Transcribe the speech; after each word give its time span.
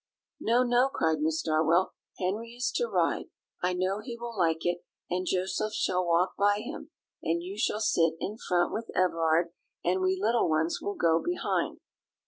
"No, 0.39 0.63
no!" 0.63 0.89
cried 0.91 1.19
Miss 1.21 1.43
Darwell; 1.43 1.93
"Henry 2.17 2.55
is 2.55 2.71
to 2.71 2.87
ride; 2.87 3.25
I 3.61 3.73
know 3.73 3.99
he 3.99 4.17
will 4.19 4.35
like 4.35 4.65
it, 4.65 4.79
and 5.11 5.27
Joseph 5.29 5.73
shall 5.73 6.07
walk 6.07 6.33
by 6.35 6.57
him, 6.61 6.89
and 7.21 7.43
you 7.43 7.55
shall 7.55 7.79
sit 7.81 8.15
in 8.19 8.39
front 8.39 8.73
with 8.73 8.89
Everard, 8.95 9.49
and 9.85 10.01
we 10.01 10.17
little 10.19 10.49
ones 10.49 10.79
will 10.81 10.95
go 10.95 11.21
behind. 11.23 11.81